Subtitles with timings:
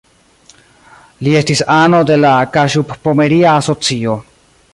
[1.27, 4.19] Li estis ano de la Kaŝub-Pomeria Asocio.